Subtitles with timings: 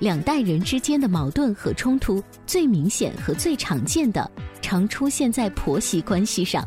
[0.00, 4.30] 两代人之间的矛盾和冲突，最明显和最常见的，
[4.62, 6.64] 常出现在婆媳关系上。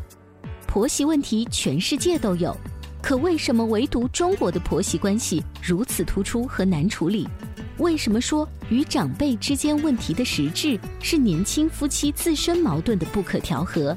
[0.66, 2.54] 婆媳问题全世界都有，
[3.00, 7.26] 可为什么唯独中国的婆媳关系如此突出和难处理？
[7.78, 13.96] 为什么说与长辈之间问题的实质是年轻夫妻自身矛盾的不可调和？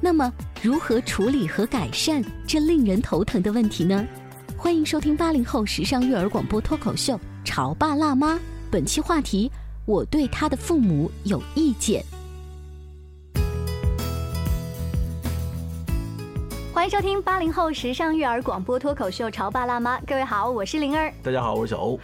[0.00, 4.06] 那么，如何处理和改善这令人头疼的问题呢？
[4.56, 8.34] 欢迎收听八零后时尚育儿广播脱口秀《潮爸辣妈》。
[8.70, 9.50] 本期话题：
[9.86, 12.04] 我对他的父母有意见。
[16.74, 21.10] 欢迎收听八零后时尚育儿广播脱口秀《潮爸辣妈》，各位好，我是灵儿。
[21.22, 21.98] 大家好，我是小欧。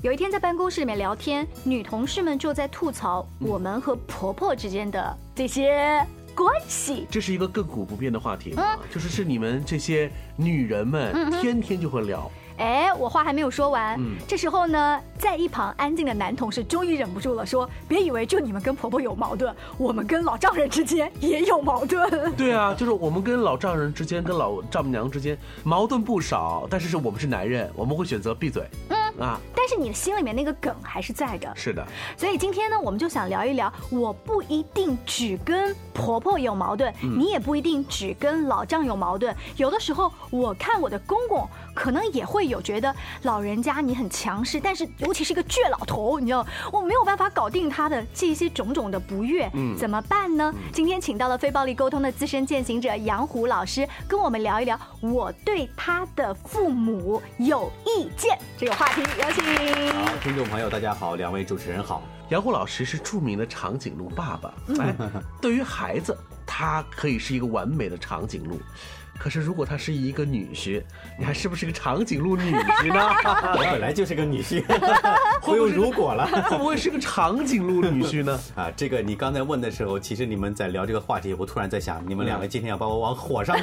[0.00, 6.02] 有一天在办公室里面聊天，女同事们就在吐槽我们和婆婆之间的这些
[6.34, 7.06] 关系。
[7.10, 12.30] 这是一个亘古不变的话题啊，就是是你们这些女人们天天就会聊。
[12.58, 13.96] 哎，我话还没有说完。
[13.98, 28.68] 嗯，这时候呢，在一旁安静的男同事终于忍不住了，说：“别以为就你们跟婆婆有矛盾，我们跟老丈人之间也有矛盾。”对啊，就是我们跟老丈人之间、跟老丈母娘之间 矛盾不少，但是是我们是男人，我们会选择闭嘴。
[28.88, 31.50] 嗯啊，但是你的心里面那个梗还是在的。
[31.54, 31.82] 是的。
[32.18, 39.34] 所以今天呢，我们就想聊一聊，我不一定只跟婆婆有矛盾，你也不一定只跟老丈有矛盾。
[39.56, 42.46] 有的时候，我看我的公公，可能也会。
[42.46, 50.54] 有觉得老人家你很强势，但是尤其是一个倔老头，你知道我没有办法搞定他的这些种种的不悦，嗯，怎么办呢？
[50.72, 59.00] 今天请到了非暴力沟通的资深践行者杨虎老师，跟我们聊一聊我对他的父母有意见这个话题。
[59.00, 59.92] 有请。
[59.92, 62.00] 好，听众朋友大家好，两位主持人好。
[62.28, 64.94] 杨虎老师是著名的长颈鹿爸爸， 哎，
[65.40, 66.16] 对于孩子，
[66.46, 68.60] 他可以是一个完美的长颈鹿。
[69.18, 70.82] 可是，如果他是一个女婿，
[71.18, 73.08] 你还是不是个长颈鹿女婿呢？
[73.56, 74.62] 我本来就是个女婿，
[75.42, 76.26] 不用如果了。
[76.50, 78.38] 会不会是个长颈鹿女婿呢？
[78.54, 83.62] 啊，这个你刚才问的时候，其实你们在聊这个话题，我突然在想，你们两位今天要把我往火上烤，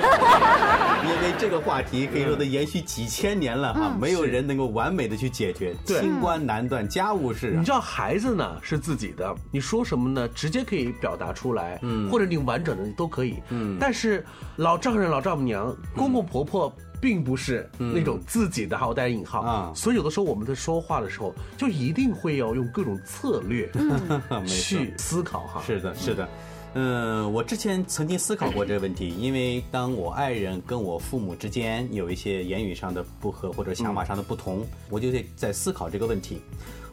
[1.04, 5.76] 因为这个话题可以说的延续几千年了哈，没有人能够完美的去解决。
[5.86, 7.54] 清官难断家务事。
[7.56, 10.28] 你知道孩子呢是自己的，你说什么呢？
[10.30, 13.78] 直接可以表达出来，嗯，或者你完整的都可以，嗯。
[13.80, 14.26] 但是
[14.56, 15.43] 老丈人、老丈母。
[15.44, 19.42] 娘、公公、婆婆并不是那种自己的，好带引号。
[19.42, 23.70] 啊，所以有的时候我们在说话的时候，就一定会要用各种策略
[24.48, 25.62] 去思考哈。
[25.66, 26.30] 是的，是的，
[26.76, 36.42] 嗯，我之前曾经思考过这个问题， 因为当我爱人跟我父母之间有一些言语上的不合或者想法上的不同，我就得在思考这个问题。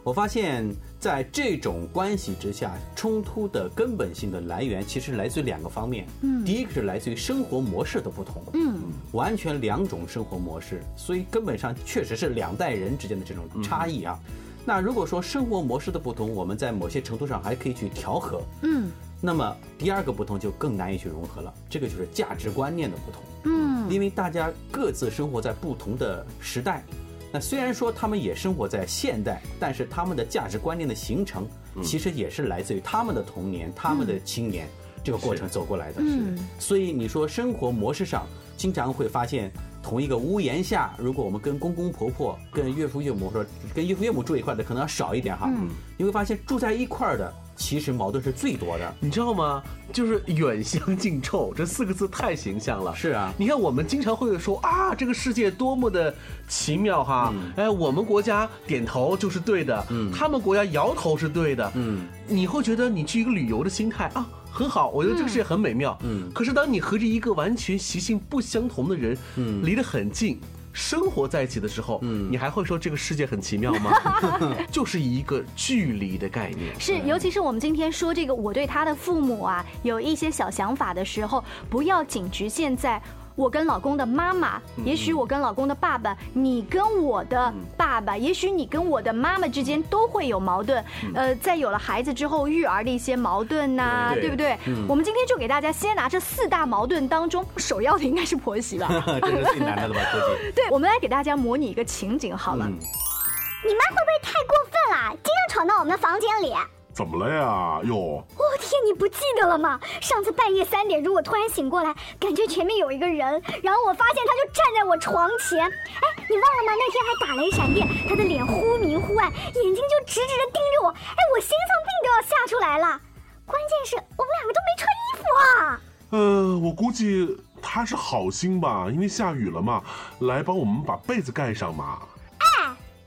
[0.03, 0.67] 我发现，
[1.01, 6.05] 在这种关系之下，冲突的根本性的来源其实来自于两个方面。
[6.21, 8.43] 嗯，第一个是来自于生活模式的不同。
[8.53, 8.79] 嗯，
[9.11, 14.19] 完全两种生活模式，所以根本上确实是两代人之间的这种差异啊。
[14.63, 18.39] 那如果说生活模式的不同，我们在某些程度上还可以去调和。
[18.61, 23.23] 嗯，那么第二个不同就更难以去融合了，这个就是价值观念的不同。
[23.45, 26.83] 嗯，因为大家各自生活在不同的时代。
[27.31, 31.47] 那虽然说他们也生活在现代，但是他们的价值观念的形成，
[31.81, 34.67] 其实也是来自于他们的童年、他们的青年
[35.03, 36.01] 这个过程走过来的。
[36.01, 39.51] 嗯，所以你说生活模式上，经常会发现
[39.81, 45.49] 同一个屋檐下，如果我们跟公公婆婆、跟岳父岳母说，跟岳父岳母住一块的，可能要少一点哈。
[45.49, 47.33] 嗯，你会发现住在一块儿的。
[47.57, 49.61] 其实矛盾是最多的，你知道吗？
[49.93, 52.95] 就是远香近臭这四个字太形象了。
[52.95, 56.11] 是啊，你看我们经常会说啊，这个世界多么的
[56.47, 57.31] 奇妙哈！
[57.55, 64.27] 哎，我们国家点头就是对的，嗯，他们国家摇头是对的，嗯，你会觉得你去一个旅游的心态啊。
[64.61, 65.97] 很好，我觉得这个世界很美妙。
[66.03, 70.39] 嗯，可是当你和着一个完全习性不相同的人，嗯，离得很近。
[70.71, 73.91] 生活在一起的时候，嗯，你还会说这个世界很奇妙吗？
[74.71, 76.79] 就是一个距离的概念。
[76.79, 83.01] 是，尤其是我们今天说这个，我对他的父母啊有一些小想法的时候，不要仅局限在。
[83.35, 90.83] 我跟老公的妈妈，也许我跟老公的爸爸，你跟我的爸爸，也许你跟我的妈妈之间都会有矛盾。
[91.15, 94.57] 呃，在有了孩子之后，育儿的一些矛盾呐，对不对？
[94.87, 98.87] 我们今天就给大家先拿这四大矛盾当中，首要的应该是婆媳吧？
[99.21, 100.01] 这是最难的了吧？
[100.11, 100.51] 估计。
[100.51, 102.65] 对，我们来给大家模拟一个情景好了。
[102.67, 105.15] 你妈会不会太过分了？
[105.23, 106.53] 经常闯到我们的房间里。
[106.93, 107.79] 怎么了呀？
[107.83, 107.95] 哟！
[108.37, 109.79] 我天，你不记得了吗？
[110.01, 115.63] 上次半夜三点，钟，我突然醒过来，感觉前面有一个人，然后我发现他就站在我床前。
[115.65, 116.73] 哎，你忘了吗？
[116.75, 120.89] 那天还打雷闪电，他的脸忽明忽暗，眼睛就直直的盯着我。
[120.89, 122.99] 哎，我心脏病都要吓出来了。
[123.45, 125.81] 关键是我们两个都没穿衣服啊。
[126.11, 129.81] 呃，我估计他是好心吧，因为下雨了嘛，
[130.19, 131.99] 来帮我们把被子盖上嘛。
[132.37, 132.45] 哎，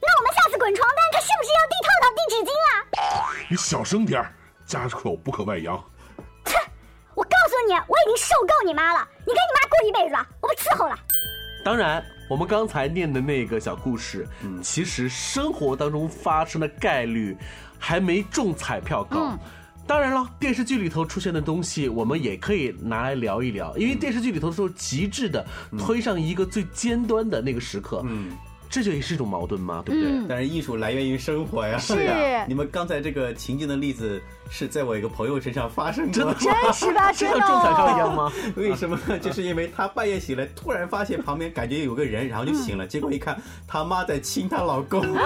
[0.00, 3.32] 那我们下次滚床单，他是不是要递套套、递纸巾啊？
[3.48, 4.32] 你小声点儿，
[4.66, 5.82] 家丑不可外扬。
[6.44, 6.54] 切！
[7.14, 10.98] 我告诉你，我已经受够你妈了，你跟你妈过一辈子吧，我不伺候了。
[11.64, 14.26] 当然，我们刚才念的那个小故事，
[14.62, 17.36] 其实生活当中发生的概率
[17.78, 19.38] 还没中彩票高。
[19.86, 25.44] 当然了，电视剧里头出现的东西，我们也可以拿来聊一聊，因为电视剧里头是极致的
[25.78, 28.02] 推上一个最尖端的那个时刻。
[28.04, 28.36] 嗯。
[28.74, 29.84] 这就也是一种矛盾嘛？
[29.86, 30.10] 对不对？
[30.28, 31.78] 但是艺术来源于生活呀。
[31.78, 37.12] 是呀你们刚才这个情境的例子是在我一个朋友身上发生过，真的真实吧？
[37.14, 38.32] 像中彩票一样吗？
[38.56, 38.98] 为什么？
[39.20, 42.86] 就是因为他半夜醒来，突然发现旁边感觉有个人，然后就醒了。
[42.86, 45.02] 结果一看，他妈在亲她老公。
[45.02, 45.20] 天哪！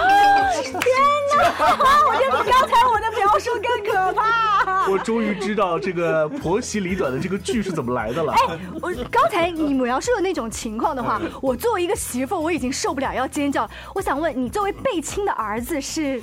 [2.08, 4.88] 我觉得比刚才我的描述更可怕。
[4.90, 8.32] 我终于知道这个婆媳里短的这个剧是怎么来的了。
[8.32, 13.28] 哎，我刚才你描述的那种情况的话，我作为一个媳妇，我已经受不了要。
[13.28, 13.68] 尖叫！
[13.94, 16.20] 我想问你，作为被亲的儿子是？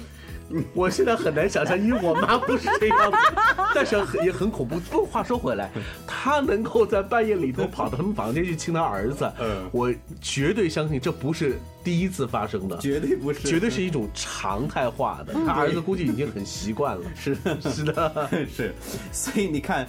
[0.73, 3.11] 我现在很难想象，因为我妈不是这样，
[3.73, 4.79] 但是也很恐怖。
[4.79, 5.71] 不过话说回来，
[6.05, 15.33] 她能够在半夜里头跑到他们房间去亲她儿子，嗯，我绝对相信这不是第一次发生的，绝对不是，绝对是一种常态化的。
[15.45, 18.73] 他儿子估计已经很习惯了，是是的，是。
[19.11, 19.87] 所以你看，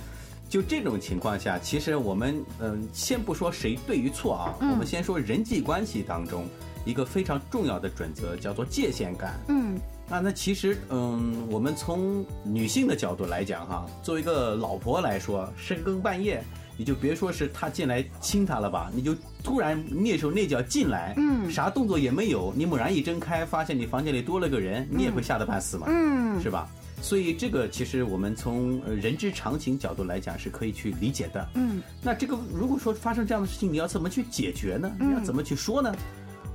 [0.48, 6.46] 就这种情况下，其实我们嗯，先不说谁对与错啊，我们先说人际关系当中。
[6.84, 9.34] 一个非常重要的准则叫做界限感。
[9.48, 9.76] 嗯，
[10.08, 16.42] 那那其实，嗯，我们从女性的角度来讲，哈，作为一个老婆来说，深更半夜，
[16.76, 26.68] 你就别说是他进来亲她了吧，你就突然蹑手蹑脚进来，嗯，啥动作也没有，你猛然一睁开，发现你房间里多了个人，你也会吓得半死嘛，嗯，是吧？
[27.02, 31.46] 所以这个其实我们从人之常情角度来讲是可以去理解的。
[31.54, 34.90] 嗯，那这个如果说发生这样的事情，你要怎么去解决呢？
[34.98, 35.94] 你要怎么去说呢？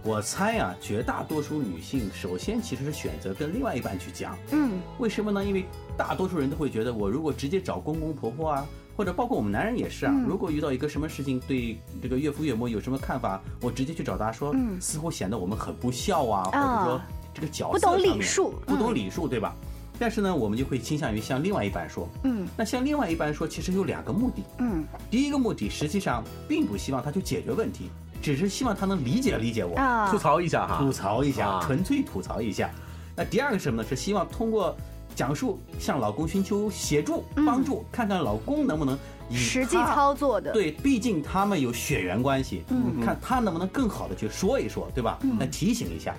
[0.04, 4.36] 我猜啊，绝大多数女性首先其实是选择跟另外一半去讲。
[4.52, 5.46] 嗯，为什么呢？
[5.46, 5.66] 因为
[5.96, 8.66] 大多数人都会觉得，我如果直接找公公婆婆啊，
[8.98, 17.02] 或者包括我们男人也是啊，如果遇到一个什么事情，对这个岳父岳母有什么看法，我直接去找他说，似乎显得我们很不孝啊，或者说
[17.32, 19.56] 这个角色不懂礼数，不懂礼数，对吧？
[20.00, 22.10] 但是呢，我们就会倾向于向另外一半说。
[22.24, 24.42] 嗯，那向另外一半说，其实有两个目的。
[24.58, 27.92] 嗯，第一个目的实际上并不希望他去解决问题。
[28.22, 29.76] 只是希望他能理解理解我，
[30.10, 32.70] 吐槽一下哈，吐槽一下，纯粹吐槽一下。
[33.16, 33.88] 那第二个什么呢？
[33.90, 34.76] 是希望通过
[35.16, 38.98] 讲述向老公寻求协助帮助，看看老公能不能
[39.32, 40.52] 实际操作的。
[40.54, 42.64] 对，毕竟他们有血缘关系，
[43.04, 45.20] 看他能不能更好的去说一说，对吧？
[45.40, 46.16] 来提醒一下。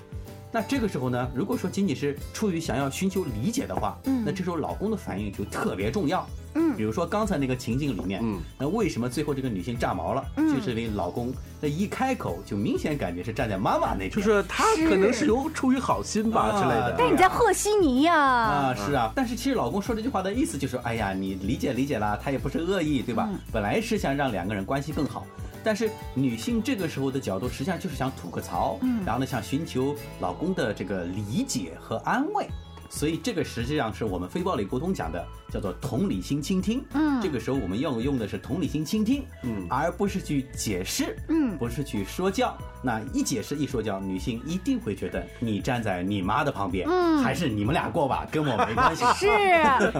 [0.50, 6.26] 那这个时候呢，如果说仅仅是出于想要寻求理解的话，那这时候老公的反应就特别重要。
[6.54, 10.24] 嗯，比如说刚才那个情境里面，嗯，那为什么最后这个女性炸毛了？
[10.36, 16.94] 嗯，就是因为老公那一开口就明显感觉是站在妈妈那边，就是他可能是有出于好心吧之类的。
[16.98, 18.14] 但你在和稀泥呀？
[18.14, 19.12] 啊，是啊。
[19.14, 23.28] 但是其实老公说这句话的意思就是，哎呀，你理解理解啦，他也不是恶意，对吧？
[23.52, 25.26] 本来是想让两个人关系更好。
[25.64, 32.48] 但是女性这个时候的角度，实际上就是想吐个槽，嗯，然后呢，想寻求老公的这个理解和安慰。
[32.94, 36.84] 所以这个实际上是我们非暴力沟通讲的，叫做同理心倾听。
[36.92, 42.54] 嗯，这个时候我们要用的是同理心倾听，嗯，而不是去解释，嗯，不是去说教。
[42.82, 49.04] 那一解释一说教，女性一定会觉得你站在你妈的旁边，嗯，还是你们俩过吧，跟我没关系。
[49.14, 49.26] 是，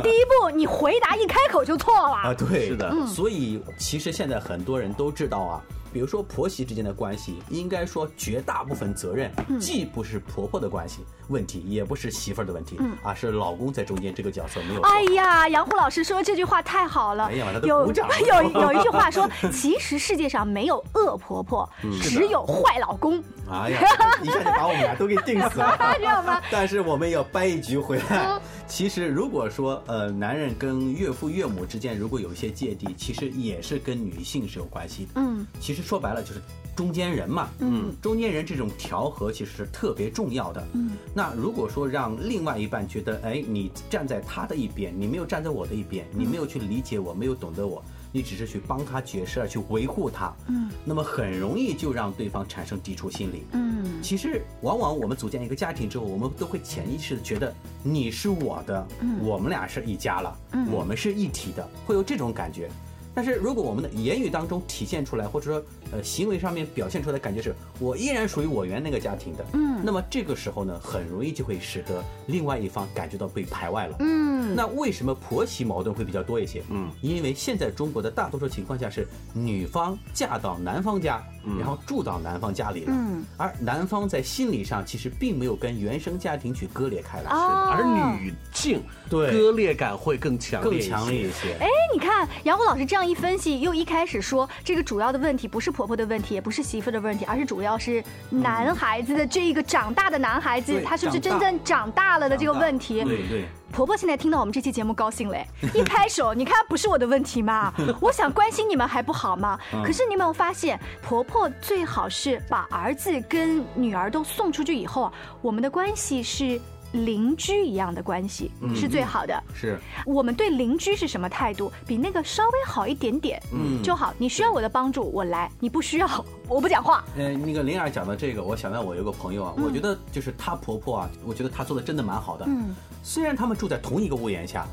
[0.02, 2.34] 第一步你回答一开口就错了啊。
[2.34, 3.06] 对，是的。
[3.06, 5.62] 所以其实现在很多人都知道啊。
[5.92, 17.30] 比如说婆媳之间的关系，应该说绝大部分责任嗯既不是婆婆的关系问题，也不是媳妇儿的问题，啊是老公在中间这个角色没有哎呀，杨虎老师说这句话太好了。
[17.32, 23.22] 有 有有一句话说，其实世界上没有恶婆婆，嗯只有坏老公。
[23.50, 23.80] 哎呀，
[24.22, 26.40] 一下就把我们俩都给定死了，知道吗？
[26.50, 28.40] 但是我们要掰一局回来。
[28.66, 35.10] 其实如果说呃，男人跟岳父岳母之间如果有一些芥蒂，其实也是跟女性是有关系的。
[35.16, 36.40] 嗯，其实说白了就是
[36.74, 37.50] 中间人嘛。
[37.58, 40.66] 嗯，中间人这种调和其实是特别重要的。
[40.72, 47.82] 嗯，那如果说让另外一半觉得，哎，你站在他的一边，你没有站在我的一边，你没有去理解我，没有懂得我。
[48.14, 62.70] 你只是去帮他解释，去维护他，嗯，那么很容易就让对方产生抵触心理，嗯其实，往往我们组建一个家庭之后，我们都会潜意识的觉得你是我的，嗯我们俩是一家了，嗯我们是一体的，会有这种感觉。
[63.14, 73.96] 但是如果我们的言语当中体现出来，或者说呃行为上面表现出来的感觉是我依然属于我原那个家庭的，嗯那么这个时候呢，很容易就会使得另外一方感觉到被排外了。
[74.00, 76.62] 嗯，那为什么婆媳矛盾会比较多一些？
[76.70, 81.22] 嗯，因为现在中国的大多数情况下是女方嫁到男方家，
[81.58, 91.54] 然后住到男方家里了，嗯，而男方在心理上其实并没有跟原生家庭去割裂开来，哦而女性对割裂感会更强烈更一些，强烈一些。
[91.60, 103.02] 哎，你看杨虎老师这样一分析，又一开始说这个主要的问题不是婆婆的问题，也不是媳妇的问题，而是主要是男孩子的这一个长大的男孩子，他是不是真正长大了的这个问题？
[103.02, 107.72] 对对，婆婆现在听到我们这期节目高兴嘞， 一拍手，你看不是我的问题吗？
[108.00, 109.58] 我想关心你们还不好吗？
[109.72, 116.60] 嗯可是你有没有发现，婆婆最好是把儿子跟女儿都送出去以后啊，我们的关系是
[116.92, 119.42] 邻居一样的关系，嗯是最好的。
[119.54, 121.72] 是我们对邻居是什么态度？
[121.86, 124.14] 比那个稍微好一点点，嗯就好。
[124.18, 126.08] 你需要我的帮助，我来；你不需要，
[126.48, 127.04] 我不讲话。
[127.16, 132.44] 呃，那个灵儿讲的这个，我想到我有个朋友啊，我觉得就是她婆婆啊，我觉得她做的真的蛮好的。
[132.48, 134.66] 嗯，虽然他们住在同一个屋檐下，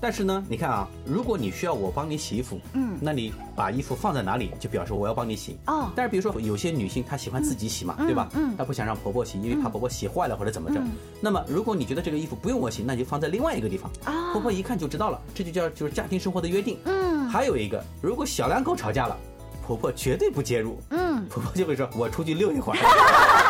[0.00, 2.96] 但是呢，你看啊，如果你需要我帮你洗衣服，嗯。
[3.00, 5.58] 那你把衣服放在哪里，就表示我要帮你洗。
[5.66, 5.90] 哦。
[5.94, 8.28] 但是比如说有些女性她喜欢自己洗嘛，对吧？
[8.34, 8.56] 嗯。
[8.56, 10.80] 她不想让婆婆洗，因为怕婆婆洗坏了或者怎么着。
[11.20, 14.32] 那么如果你觉得这个衣服不用我洗，那你就放在另外一个地方，啊。
[14.32, 16.78] 婆婆一看就知道了，这就叫就是家庭生活的约定。
[16.84, 17.28] 嗯。
[17.28, 19.16] 还有一个，如果小两口吵架了，
[19.66, 22.88] 婆婆绝对不介入，嗯，婆婆就会说：“我出去溜一会儿，好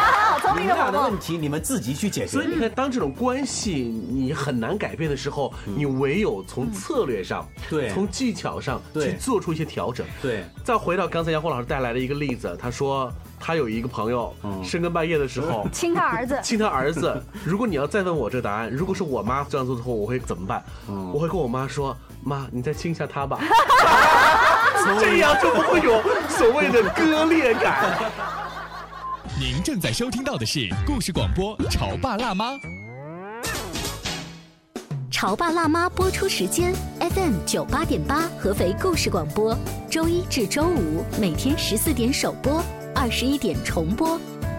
[0.54, 1.18] 聪你们俩的问。
[1.18, 3.72] 题你们自己去解决。”所以你看，当这种关系
[4.10, 10.06] 你很难改变的时候，你唯有从策略上，对从技巧上去做出一些调整。
[10.22, 17.22] 对，再回到刚才杨红老师带来的一个例子，他说他有一个朋友，深更半夜的时候 亲他儿子， 亲他儿子。
[17.44, 20.64] 如果你要再问我这个答案，如果是我妈这样做的话，我会怎么办？
[21.12, 23.38] 我会跟我妈说：“妈，你再亲一下他吧。
[24.98, 27.98] ”这样就不会有所谓的割裂感。
[29.40, 32.52] 您正在收听到的是故事广播《潮爸辣妈》。
[35.10, 39.56] 《潮爸辣妈》播出时间：FM 九八点八，合肥故事广播，
[39.90, 42.62] 周一至周五每天十四点首播，
[42.94, 44.20] 二十一点重播。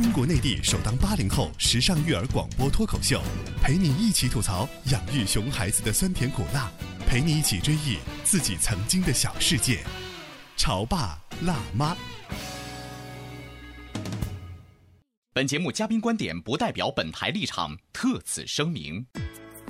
[0.00, 3.20] 中国内地首档八零后时尚育儿广播脱口秀，
[3.60, 6.70] 陪你一起吐槽养育熊孩子的酸甜苦辣，
[7.04, 9.80] 陪你一起追忆自己曾经的小世界。
[10.56, 11.96] 潮爸辣妈。
[15.32, 19.04] 本节目嘉宾观点不代表本台立场，特此声明。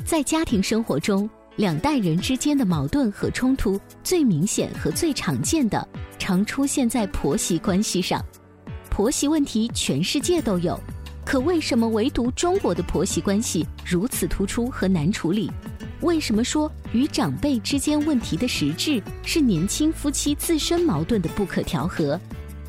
[0.05, 8.23] 在家庭生活中，两代人之间的矛盾和冲突最明显和最常见的，常出现在婆媳关系上。
[8.99, 10.77] 婆媳问题全世界都有，
[11.25, 15.49] 可为什么唯独中国的婆媳关系如此突出和难处理？
[16.01, 22.19] 为什么说与长辈之间问题的实质是年轻夫妻自身矛盾的不可调和？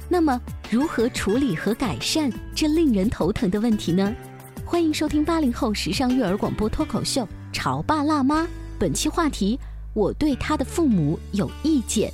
[0.08, 4.16] 那么，如何处理和改善这令人头疼的问题呢？
[4.64, 8.44] 欢迎收听八零后时尚育儿广播脱口秀《潮爸辣妈》，
[8.78, 9.60] 本期话题：
[9.96, 12.14] 我对他的父母有意见。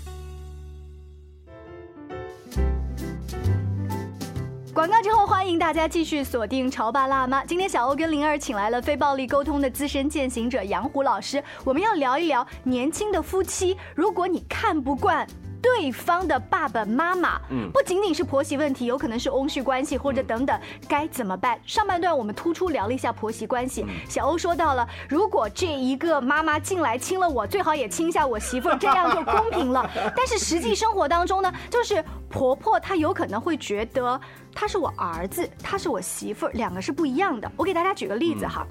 [4.76, 7.42] 广告之后，欢迎大家继续锁定《潮爸辣妈》。
[7.48, 15.26] 今天小欧跟灵儿请来了非暴力沟通的资深践行者杨虎老师，我们要聊一聊年轻的夫妻，如果你看不惯。
[15.66, 21.60] 对方的爸爸妈妈，嗯不仅仅是婆媳问题，有可能是翁婿关系或者等等，该怎么办？
[21.66, 29.90] 上半段我们突出聊了一下婆媳关系，小欧说到了，如果这一个妈妈进来亲了我，最好也亲一下我媳妇儿，这样就公平了。
[30.16, 34.22] 但是实际生活当中呢，就是婆婆她有可能会觉得
[34.54, 37.52] 他是我儿子，他是我媳妇儿，两个是不一样的。
[37.58, 38.66] 我给大家举个例子哈，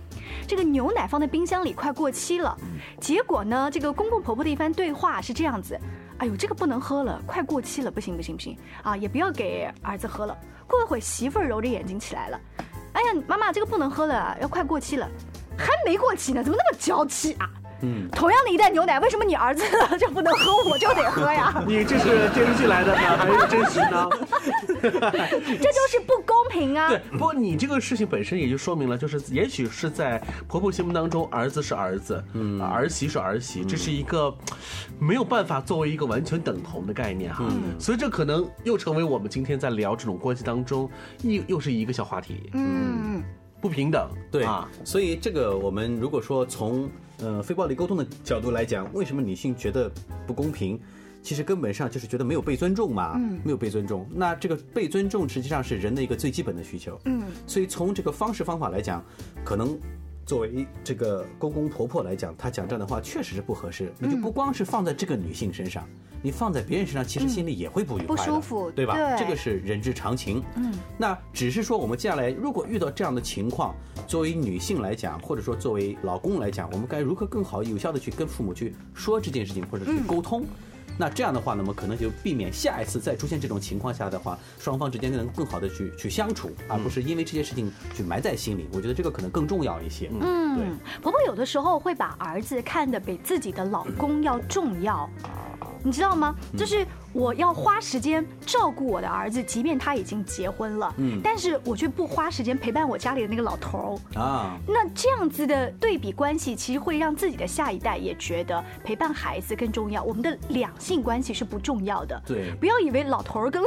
[0.47, 2.57] 这个牛奶放在冰箱里快过期了，
[3.01, 5.77] 结果呢，这个公公婆婆的一番对话是这样子：
[6.19, 10.37] 哎呦，这个不能喝了，快过期了，不行不行不行啊，也不要给儿子喝了。
[10.67, 12.41] 过了会儿，媳妇儿揉着眼睛起来了，
[12.93, 15.09] 哎呀，妈妈，这个不能喝了，要快过期了，
[15.59, 17.51] 还没过期呢，怎么那么娇气啊？
[17.85, 19.63] 嗯，同样的一袋牛奶，为什么你儿子
[19.99, 21.63] 就不能喝，我就得喝呀？
[21.69, 24.09] 你这是电视剧来的呢，还是真实呢？
[24.83, 26.89] 这就是不公平啊！
[26.89, 34.35] 对，不过你这个事情本身也就说明了，就是也许是在婆婆心目当中，儿子是儿子，嗯，儿媳是儿媳，这是一个
[34.99, 37.45] 没有办法作为一个完全等同的概念哈。
[37.79, 40.91] 所以这可能又成为我们今天在聊这种关系当中，
[41.23, 43.23] 又又是一个小话题，嗯，
[43.61, 49.91] 不平等，对啊，所以这个我们如果说从呃非暴力沟通的角度来讲，为什么女性觉得
[50.27, 50.79] 不公平？
[51.23, 53.41] 其实根本上就是觉得没有被尊重嘛，嗯。
[53.43, 54.07] 没有被尊重。
[54.13, 59.03] 那这个被尊重实际上是人的一个最基本的需求，嗯，所以从这个方式方法来讲，
[59.43, 59.79] 可能
[60.27, 63.93] 作为这个公公婆婆来讲，她讲这样的话确实是不合适。
[63.99, 65.87] 你就不光是放在这个女性身上，
[66.23, 68.95] 你放在别人身上，其实心里也会不愉快的，不舒服对吧？
[68.95, 70.43] 对这个是人之常情。
[70.57, 73.75] 嗯，那只是说我们接下来如果遇到这样的情况，
[74.07, 80.47] 作为女性来讲，或者说作为老公来讲，我们该如何更好有效的去跟父母去说这件事情，或者去沟通？
[80.97, 88.69] 那这样的话，那么可能就避免下一次再出现这种情况下的话，双方之间能更好的去去相处，而不是因为这些事情去埋在心里。
[88.73, 90.11] 我觉得这个可能更重要一些。
[90.21, 90.67] 嗯，对。
[91.03, 95.09] 婆婆有的时候会把儿子看得比自己的老公要重要，
[95.83, 96.35] 你知道吗？
[96.57, 104.21] 就是我要花时间照顾我的儿子，即便他已经结婚了，嗯但是我却不花时间陪伴我家里的那个老头儿。
[104.21, 110.03] 啊，那这样子的对比关系，其实会让自己的下一代也觉得陪伴孩子更重要。
[110.03, 112.21] 我们的两性关系是不重要的。
[112.27, 113.63] 对不要以为老头儿跟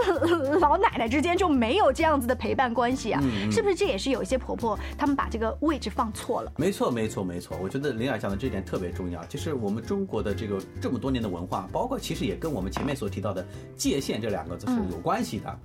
[0.59, 3.75] 老奶奶之间就没有这样子的陪伴关系啊，是不是？
[3.75, 6.51] 这也是有一些婆婆他们把这个位置放错了。
[6.57, 7.55] 没错，没错，没错。
[7.61, 13.36] 我觉得林雅讲的这点特别重要，就是我们中国的这个这么多年的文化，包括其实也跟我们前面所提到的
[13.75, 15.59] 界限这两个字是有关系的。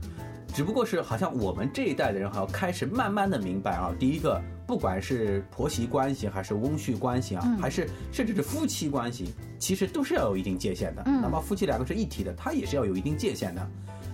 [0.54, 11.02] 只不过是好像我们这一代的人，好像开始慢慢的明白啊，第一个，不管是婆媳关系，还是翁婿关系啊，还是甚至是夫妻关系，其实都是要有一定界限的。
[11.04, 13.66] 哪怕夫妻两个是一体的，他也是要有一定界限的。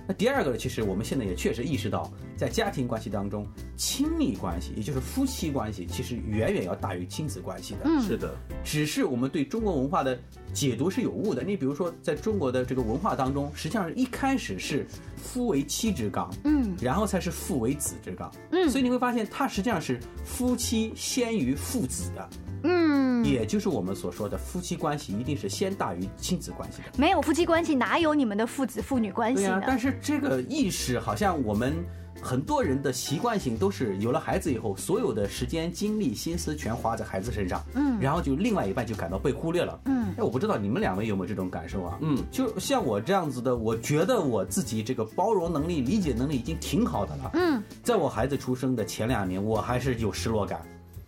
[0.09, 7.81] 那第二个呢，其实我们现在也确实意识到，在家庭关系当中，亲密关系，也就是夫妻关系，其实远远要大于亲子关系的。
[7.85, 10.19] 嗯是的，只是我们对中国文化的
[10.55, 11.43] 解读是有误的。
[11.43, 14.87] 你比如说，在中国的这个文化当中，实际上一开始是
[15.33, 16.75] 夫为妻之纲，嗯。
[16.81, 18.69] 然后才是父为子之纲，嗯。
[18.71, 22.29] 所以你会发现，它实际上是夫妻先于父子的，
[22.65, 26.89] 嗯，也就是我们所说的夫妻关系一定是先大于亲子关系的。
[26.97, 31.75] 没有夫妻关系，哪有你们的父子父女关系呢？，但是这个意识好像我们
[32.21, 41.99] 很多人的习惯性都是有了孩子以后，所有的时间、精力、心思全花在孩子身上，嗯然后就另外一半就感到被忽略了，嗯哎，我不知道你们两位有没有这种感受啊？
[42.01, 50.61] 嗯，就像我这样子的，我觉得我自己这个包容能力、理解能力已经挺好的了，嗯，在我孩子出生的前两年，我还是有失落感。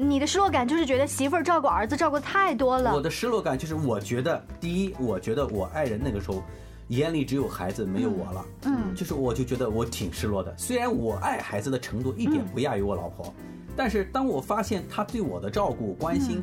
[0.02, 2.94] 你的失落感就是觉得媳妇儿照顾儿子照顾太多了。
[2.94, 6.42] 我的失落感就是，我觉得第一，我觉得我爱人那个时候
[6.90, 8.44] 眼里只有孩子，没有我了。
[8.66, 10.54] 嗯就是我就觉得我挺失落的。
[10.56, 13.32] 虽然我爱孩子的程度一点不亚于我老婆，
[13.76, 16.42] 但是当我发现她对我的照顾关心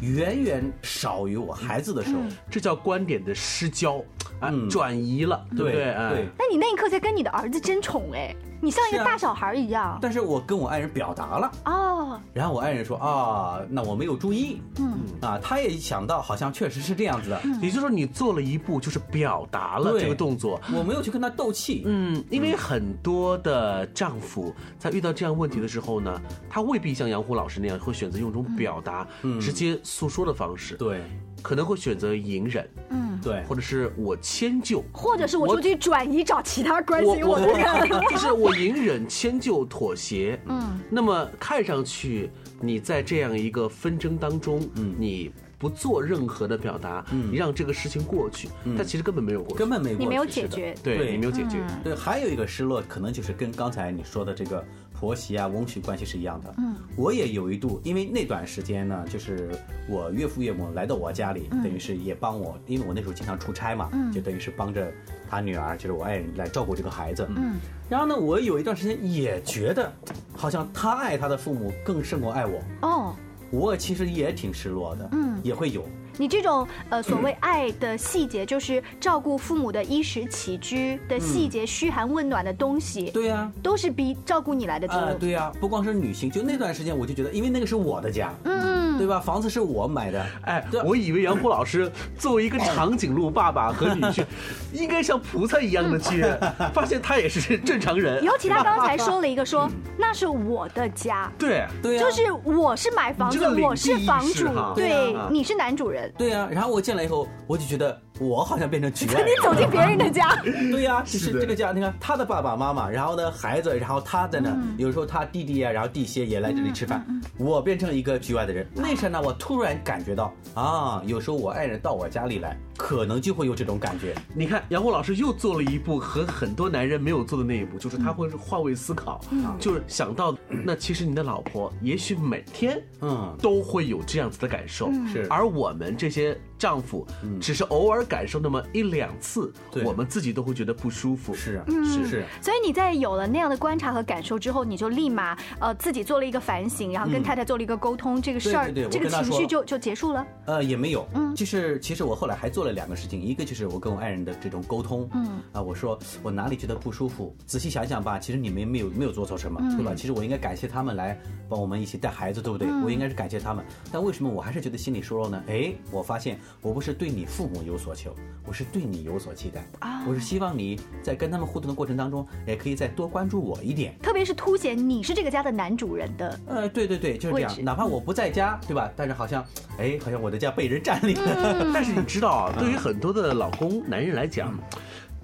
[0.00, 4.02] 远远少于我孩子的时候，这叫观点的失焦
[4.40, 4.68] 啊，嗯。
[4.68, 5.74] 转移了，对不对？
[5.74, 6.28] 对。
[6.38, 9.98] 那你那一刻在跟你的儿子争宠哎，你像一个大小孩一样。
[10.00, 14.94] 但是我跟我爱人表达了，哦，然后我爱人说啊，那我没有注意，嗯。
[15.22, 17.30] 啊，他也想到好像确实是这样子。
[17.30, 20.60] 的，也就是说，你做了一步，就是表达了这个动作。
[20.74, 29.06] 我没有去跟他斗气，嗯，因为很多的丈夫在遇到这样问题的时候呢，他未必像杨虎老师那样会选择用一种表达、
[29.40, 31.00] 直接诉说的方式，对
[31.42, 34.82] 可能会选择隐忍，嗯，对，或者是我迁就。
[34.92, 37.66] 或者是我出去转移找其他关心我我的人。
[38.10, 40.40] 就是我隐忍、迁就、妥协。
[40.46, 50.74] 嗯，那么看上去你在这样一个纷争当中，嗯你不做任何的表达，嗯你让这个事情过去，嗯但其实根本没有过去，根本没过去你没有解决。
[50.82, 51.58] 对对你没有解决。
[51.68, 54.64] 嗯对，还有一个失落，可能就是跟刚才你说的这个
[54.98, 56.54] 婆媳啊、翁婿关系是一样的。
[56.58, 59.50] 嗯，我也有一度，因为那段时间呢，就是
[59.88, 64.90] 我岳父岳母来到我家里，等于是也帮我，因为我那时候经常出差嘛，就等于是帮着
[65.28, 67.26] 他女儿，就是我爱人来照顾这个孩子。
[67.36, 67.56] 嗯，
[67.88, 69.92] 然后呢，我有一段时间也觉得，
[70.34, 72.60] 好像他爱他的父母更胜过爱我。
[72.80, 73.14] 哦，
[73.50, 75.08] 我其实也挺失落的。
[75.12, 75.86] 嗯，也会有。
[76.18, 85.14] 你这种呃所谓爱的细节，就是照顾父母的衣食起居的细节，嘘寒问暖的东西，对呀，都是比照顾你来的多。
[85.20, 89.20] 对呀，不光是女性，就那段时间我就觉得，因为那个是我的家，嗯，对吧？
[89.20, 94.24] 房子是我买的，哎，我以为杨虎老师作为一个长颈鹿爸爸和女婿，
[94.72, 96.24] 应该像菩萨一样的去，
[96.72, 98.22] 发现他也是正常人。
[98.24, 106.05] 尤其他刚才说了一个说，那是我的家，对对，就是我是买房子，我是房主，对，你是男主人。
[106.16, 109.26] 对呀，然后我进来以后，我就觉得我好像变成局外人。
[109.26, 110.36] 你走进别人的家。
[110.70, 117.04] 对呀， 就是这个家，你看他的爸爸妈妈，然后呢孩子，然后他在那，有时候他弟弟啊，然后弟媳也来这里吃饭，
[117.38, 118.66] 我变成一个局外的人。
[118.74, 124.14] 那时呢，我突然感觉到啊，有时候我爱人到我家里来，可能就会有这种感觉。
[124.34, 129.20] 你看，杨红老师又做了一步和很多男人没有做的那一步，就是他会换位思考，
[129.58, 135.86] 就是想到 那其实你的老婆也许每天嗯都会有这样子的感受，是而我们。
[135.96, 137.06] 这些丈夫
[137.40, 139.52] 只是偶尔感受那么一两次，
[139.84, 141.34] 我们自己都会觉得不舒服。
[141.34, 142.24] 是啊是是。
[142.40, 150.26] 所以你在有了那样的观察和感受之后，你就立马呃自己做了一个反省，然后跟太太做了一个沟通，这个事儿这个情绪就就结束了。
[150.46, 151.06] 呃，也没有。
[151.14, 155.08] 嗯，就是其实我后来还做了两个事情，一个就是我跟我爱人的这种沟通。
[155.14, 159.92] 嗯啊，我说我哪里觉得不舒服，仔细想想吧，其实你们没有没有做错什么，对吧？
[159.94, 162.66] 其实我应该感谢他们来帮我们一起带孩子，对不对？
[162.84, 163.64] 我应该是感谢他们。
[163.92, 165.42] 但为什么我还是觉得心里说说呢？
[165.48, 165.74] 哎。
[165.90, 170.04] 我发现我不是对你父母有所求，我是对你有所期待啊！
[170.06, 176.40] 我是希望你在跟他们互动的过程当中，也可以再多关注我一点，特别是凸显你是这个家的男主人的。
[176.46, 177.64] 呃，对对对，就是这样。
[177.64, 178.90] 哪怕我不在家，对吧？
[178.96, 179.44] 但是好像，
[179.78, 181.70] 哎，好像我的家被人占领了。
[181.72, 184.52] 但是你知道啊， 对于很多的老公男人来讲。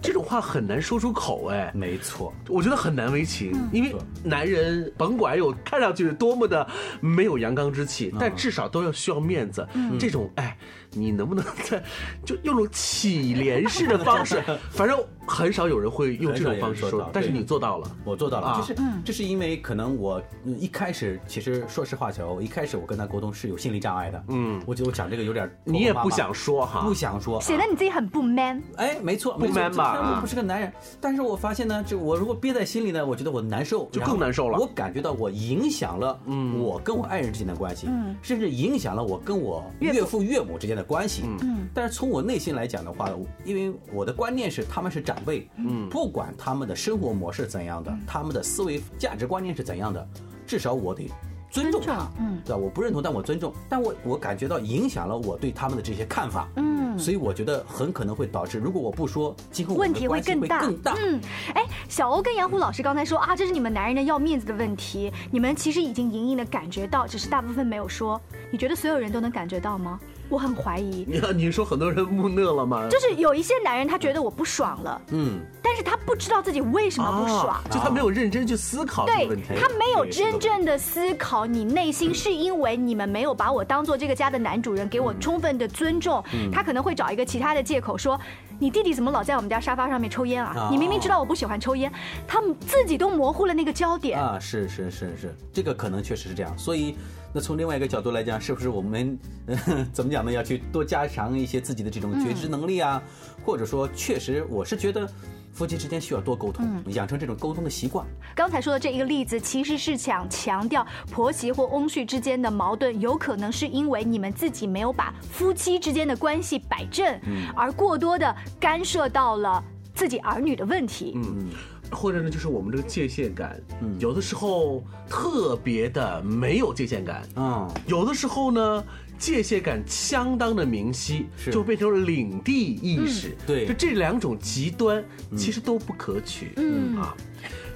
[0.05, 6.67] 这种话很难说出口，哎，没错，我觉得很难为情，因为男人甭管有看上去多么的
[7.01, 9.65] 没有阳刚之气，但至少都要需要面子。
[10.01, 10.59] 这种，哎，
[10.93, 11.83] 你能不能在
[12.25, 14.43] 就用种乞怜式的方式？
[14.71, 14.99] 反正。
[15.25, 18.75] 很少有人会用这种方式说，但是你做到了，我做到了，就是，
[19.05, 43.09] 这是因为可能我一开始，其实说实话，小欧一开始我跟他沟通是有心理障碍的，嗯，我觉得我讲这个有点，你也不想说哈，不想说，显得你自己很不 man，哎，没错，不 man 吧，我不是个男人，但是我发现呢，就我如果憋在心里呢，我觉得我难受，就更难受了，我感觉到我影响了，嗯，我跟我爱人之间的关系，嗯，甚至影响了我跟我岳父岳母之间的关系，嗯，但是从我内心来讲的话，
[43.45, 45.89] 因为我的观念是他们是长辈，嗯。
[45.89, 50.09] 不管他们的生活模式怎样的，他们的思维价值观念是怎样的，
[50.47, 51.11] 至少我得
[51.51, 52.57] 尊重他，嗯，对吧？
[52.57, 60.95] 我不认同，但我尊重，但我我感觉到影响了我对他们的这些看法，嗯，所以我觉得很可能会导致，如果我不说，今后问题会更大，更大。
[60.99, 61.21] 嗯，
[61.55, 68.19] 哎，小欧跟杨虎老师刚才说啊，这是你们男人的要面子的问题，你们其实已经隐隐的感觉到，只是大部分没有说。
[68.51, 70.01] 你觉得所有人都能感觉到吗？
[70.33, 71.05] 我很怀疑。
[71.07, 72.89] 你你说很多人木讷了吗？
[72.91, 79.49] 就是有一些男人，他觉得我不爽了，嗯，但是他不知道自己为什么不爽，就他没有认真去思考这个问题。
[79.61, 86.25] 他没有真正的思考，你内心是因为你们没有把我当做这个家的男主人，给我充分的尊重。
[86.51, 88.19] 他可能会找一个其他的借口说，
[88.59, 90.69] 你弟弟怎么老在我们家沙发上面抽烟啊？
[90.71, 91.93] 你明明知道我不喜欢抽烟，
[92.27, 94.39] 他们自己都模糊了那个焦点啊！
[94.39, 96.97] 是是是是，这个可能确实是这样，所以。
[97.35, 99.19] 那从另外一个角度来讲，是不是我们
[99.91, 100.31] 怎么讲呢？
[100.31, 103.03] 要去多加强一些自己的这种觉知能力啊，
[103.43, 105.11] 或者说，确实，我是觉得
[105.53, 108.07] 夫妻之间需要多沟通，养成这种沟通的习惯。
[108.35, 117.21] 刚才说的这一个例子，其实是想强调婆媳或翁婿之间的矛盾，有可能是因为你们自己没有把夫妻之间的关系摆正，
[117.55, 119.63] 而过多的干涉到了
[119.95, 121.13] 自己儿女的问题。
[121.17, 121.51] 嗯。
[121.91, 123.61] 或者呢，就是我们这个界限感，
[123.99, 128.83] 有的时候特别的没有界限感，嗯，有的时候呢，
[129.23, 135.05] 界限感相当的明晰，就变成领地意识，对，就这两种极端
[135.37, 137.17] 其实都不可取，嗯啊。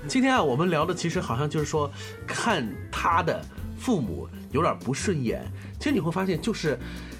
[0.08, 1.88] 今天啊，我们聊的其实好像就是说，
[2.26, 3.40] 看他的
[3.78, 5.40] 父母有点不顺眼。
[5.78, 6.76] 其其实你会发现，就是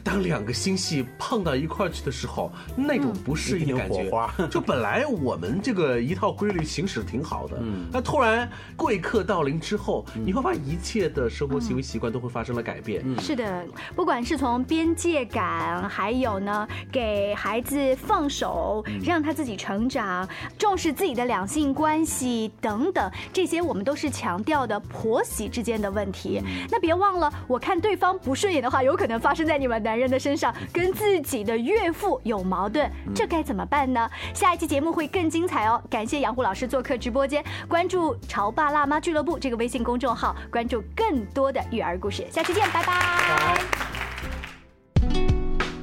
[0.06, 13.02] 当两个星系碰到一块儿去的时候，那种不适应的感觉，一定有火花 就本来我们这个一套规律行驶得挺好的，嗯，那突然贵客到临之后，你会发现一切的生活行为习惯都会发生了改变。
[13.04, 13.66] 嗯是的，
[13.96, 26.40] 不管是从边界感，还有呢，给孩子放手，让他自己成长，重视自己的两性关系等等，这些我们都是强调的婆媳之间的问题。
[26.70, 34.06] 那别忘了，我看对方不顺眼的话，有可能发生在你们男人的身上，跟自己的岳父有矛盾，这该怎么办呢？
[34.34, 35.82] 下一期节目会更精彩哦！
[35.88, 42.26] 感谢杨虎老师做客直播间，关注“潮爸辣妈俱乐部”这个微信公众号，关注更多的育儿故事。
[42.30, 43.58] 下期见，拜拜。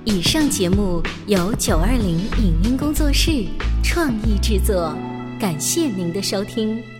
[0.05, 3.47] 以上节目由九二零影音工作室
[3.83, 4.95] 创意制作，
[5.39, 6.92] 感谢您的收听。